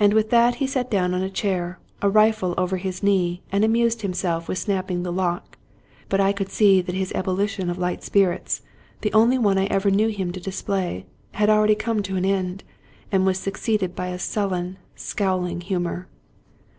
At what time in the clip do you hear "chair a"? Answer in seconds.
1.28-2.08